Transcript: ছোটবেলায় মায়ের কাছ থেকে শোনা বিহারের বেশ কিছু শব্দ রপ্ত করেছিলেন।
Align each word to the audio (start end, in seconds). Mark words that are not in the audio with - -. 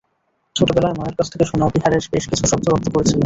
ছোটবেলায় 0.55 0.95
মায়ের 0.97 1.15
কাছ 1.17 1.27
থেকে 1.33 1.45
শোনা 1.45 1.65
বিহারের 1.73 2.03
বেশ 2.13 2.23
কিছু 2.29 2.43
শব্দ 2.51 2.65
রপ্ত 2.67 2.87
করেছিলেন। 2.95 3.19